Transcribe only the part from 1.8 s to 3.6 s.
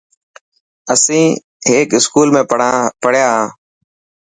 اسڪول ۾ پڙهان ها.